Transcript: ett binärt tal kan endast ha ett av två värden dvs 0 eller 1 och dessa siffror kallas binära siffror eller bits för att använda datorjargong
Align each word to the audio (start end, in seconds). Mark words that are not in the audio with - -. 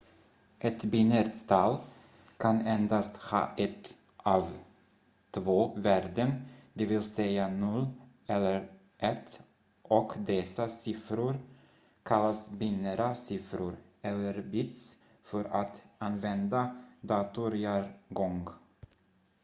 ett 0.67 0.83
binärt 0.91 1.47
tal 1.49 1.75
kan 2.37 2.61
endast 2.61 3.17
ha 3.17 3.55
ett 3.57 3.97
av 4.17 4.47
två 5.31 5.73
värden 5.75 6.31
dvs 6.73 7.17
0 7.17 7.87
eller 8.27 8.69
1 8.97 9.41
och 9.81 10.13
dessa 10.17 10.67
siffror 10.67 11.39
kallas 12.03 12.49
binära 12.49 13.15
siffror 13.15 13.75
eller 14.01 14.41
bits 14.41 14.95
för 15.23 15.45
att 15.45 15.83
använda 15.97 16.77
datorjargong 17.01 18.47